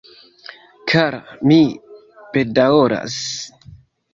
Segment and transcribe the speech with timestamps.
[0.93, 1.19] Kara,
[1.51, 1.59] mi
[2.33, 3.19] bedaŭras...